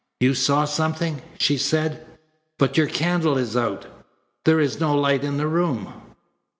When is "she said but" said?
1.37-2.75